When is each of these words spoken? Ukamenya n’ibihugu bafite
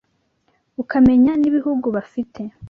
Ukamenya 0.81 1.33
n’ibihugu 1.37 1.87
bafite 1.95 2.41